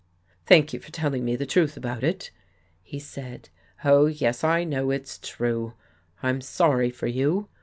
"Thank 0.47 0.73
you 0.73 0.79
for 0.79 0.89
telling 0.91 1.23
me 1.23 1.35
the 1.35 1.45
truth 1.45 1.77
about 1.77 2.03
it," 2.03 2.31
he 2.81 2.97
said." 2.97 3.49
Oh, 3.85 4.07
yes, 4.07 4.43
I 4.43 4.63
know 4.63 4.89
it's 4.89 5.19
true. 5.19 5.75
I'm 6.23 6.41
sorry 6.41 6.89
for 6.89 7.05
you. 7.05 7.49